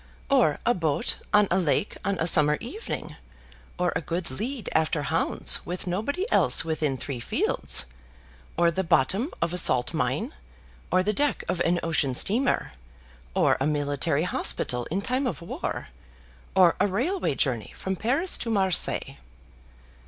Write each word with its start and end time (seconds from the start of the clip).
"Or 0.31 0.57
a 0.65 0.73
boat 0.73 1.17
on 1.31 1.47
a 1.51 1.59
lake 1.59 1.95
on 2.03 2.17
a 2.17 2.25
summer 2.25 2.57
evening, 2.59 3.17
or 3.77 3.93
a 3.95 4.01
good 4.01 4.31
lead 4.31 4.67
after 4.73 5.03
hounds 5.03 5.63
with 5.63 5.85
nobody 5.85 6.25
else 6.31 6.65
within 6.65 6.97
three 6.97 7.19
fields, 7.19 7.85
or 8.57 8.71
the 8.71 8.83
bottom 8.83 9.31
of 9.43 9.53
a 9.53 9.59
salt 9.59 9.93
mine, 9.93 10.33
or 10.89 11.03
the 11.03 11.13
deck 11.13 11.43
of 11.47 11.59
an 11.59 11.79
ocean 11.83 12.15
steamer, 12.15 12.71
or 13.35 13.57
a 13.59 13.67
military 13.67 14.23
hospital 14.23 14.85
in 14.89 15.01
time 15.03 15.27
of 15.27 15.39
war, 15.39 15.89
or 16.55 16.75
a 16.79 16.87
railway 16.87 17.35
journey 17.35 17.71
from 17.75 17.95
Paris 17.95 18.39
to 18.39 18.49
Marseilles?" 18.49 19.17